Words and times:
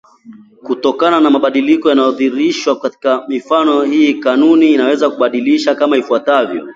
Kutokana 0.63 1.19
na 1.19 1.29
mabadiliko 1.29 1.89
yanayodhihirishwa 1.89 2.79
katika 2.79 3.23
mifano 3.27 3.83
hii 3.83 4.13
kanuni 4.13 4.73
inaweza 4.73 5.09
kubainishwa 5.09 5.75
kama 5.75 5.97
ifuatavyo 5.97 6.69